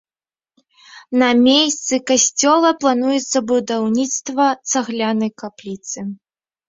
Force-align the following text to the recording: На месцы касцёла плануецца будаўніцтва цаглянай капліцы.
На 1.21 1.27
месцы 1.47 1.93
касцёла 2.09 2.69
плануецца 2.85 3.39
будаўніцтва 3.51 4.47
цаглянай 4.75 5.31
капліцы. 5.43 5.99